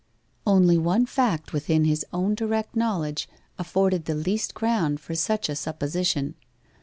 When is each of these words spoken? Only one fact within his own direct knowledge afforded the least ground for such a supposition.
Only 0.47 0.79
one 0.79 1.05
fact 1.05 1.53
within 1.53 1.85
his 1.85 2.03
own 2.11 2.33
direct 2.33 2.75
knowledge 2.75 3.29
afforded 3.59 4.05
the 4.05 4.15
least 4.15 4.55
ground 4.55 4.99
for 4.99 5.13
such 5.13 5.47
a 5.47 5.55
supposition. 5.55 6.33